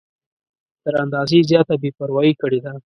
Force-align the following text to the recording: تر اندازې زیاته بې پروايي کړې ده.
تر 0.83 0.93
اندازې 1.05 1.37
زیاته 1.49 1.75
بې 1.81 1.89
پروايي 1.97 2.33
کړې 2.41 2.59
ده. 2.65 2.73